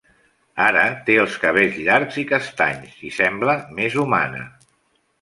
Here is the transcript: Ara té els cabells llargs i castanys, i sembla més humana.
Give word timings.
Ara 0.67 0.85
té 1.09 1.17
els 1.25 1.35
cabells 1.43 1.77
llargs 1.89 2.19
i 2.23 2.25
castanys, 2.33 2.99
i 3.11 3.15
sembla 3.21 3.59
més 3.81 4.03
humana. 4.07 4.47